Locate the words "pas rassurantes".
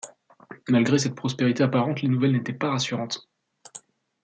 2.55-3.29